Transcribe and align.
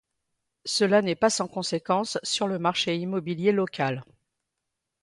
Cela 0.65 1.03
n’est 1.03 1.13
pas 1.13 1.29
sans 1.29 1.47
conséquences 1.47 2.17
sur 2.23 2.47
le 2.47 2.57
marché 2.57 2.97
immobilier 2.97 3.51
local. 3.51 4.03